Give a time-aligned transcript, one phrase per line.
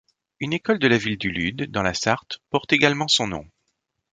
[0.39, 3.45] Une école de la ville du Lude, dans la Sarthe, porte également son nom.